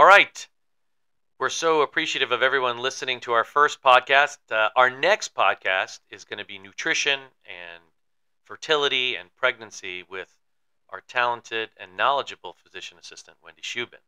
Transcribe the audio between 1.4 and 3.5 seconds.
so appreciative of everyone listening to our